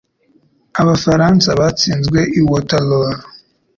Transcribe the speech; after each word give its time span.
Abafaransa 0.81 1.49
batsinzwe 1.59 2.19
i 2.39 2.41
Waterloo. 2.49 3.11